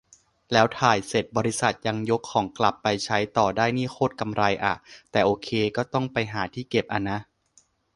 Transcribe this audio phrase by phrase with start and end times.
[0.51, 4.75] แล้วถ่ายเสร็จบริษัทยังยกของกลับไปใช้ต่อได้นี่โคตรกำไรอะ
[5.11, 7.19] แต่โอเค ก็ต้องไปหาที่เก็บอะนะ